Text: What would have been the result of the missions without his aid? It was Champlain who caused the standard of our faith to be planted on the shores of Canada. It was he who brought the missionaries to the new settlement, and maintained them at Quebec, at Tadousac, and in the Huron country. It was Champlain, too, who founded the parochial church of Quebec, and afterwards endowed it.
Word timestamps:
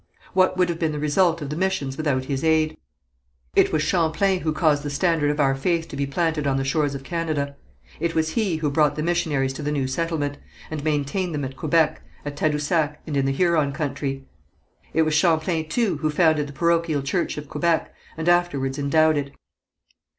What 0.33 0.57
would 0.57 0.67
have 0.69 0.79
been 0.79 0.93
the 0.93 0.97
result 0.97 1.43
of 1.43 1.51
the 1.51 1.55
missions 1.55 1.95
without 1.95 2.25
his 2.25 2.43
aid? 2.43 2.75
It 3.55 3.71
was 3.71 3.83
Champlain 3.83 4.39
who 4.39 4.51
caused 4.51 4.81
the 4.81 4.89
standard 4.89 5.29
of 5.29 5.39
our 5.39 5.53
faith 5.53 5.87
to 5.89 5.95
be 5.95 6.07
planted 6.07 6.47
on 6.47 6.57
the 6.57 6.63
shores 6.63 6.95
of 6.95 7.03
Canada. 7.03 7.55
It 7.99 8.15
was 8.15 8.29
he 8.31 8.55
who 8.55 8.71
brought 8.71 8.95
the 8.95 9.03
missionaries 9.03 9.53
to 9.53 9.61
the 9.61 9.71
new 9.71 9.85
settlement, 9.85 10.39
and 10.71 10.83
maintained 10.83 11.35
them 11.35 11.45
at 11.45 11.55
Quebec, 11.55 12.01
at 12.25 12.35
Tadousac, 12.35 12.99
and 13.05 13.15
in 13.15 13.27
the 13.27 13.31
Huron 13.31 13.73
country. 13.73 14.25
It 14.91 15.03
was 15.03 15.13
Champlain, 15.13 15.69
too, 15.69 15.97
who 15.97 16.09
founded 16.09 16.47
the 16.47 16.53
parochial 16.53 17.03
church 17.03 17.37
of 17.37 17.47
Quebec, 17.47 17.93
and 18.17 18.27
afterwards 18.27 18.79
endowed 18.79 19.17
it. 19.17 19.35